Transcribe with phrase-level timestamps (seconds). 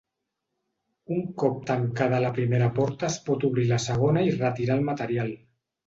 [1.15, 5.37] Un cop tancada la primera porta es pot obrir la segona i retirar el material.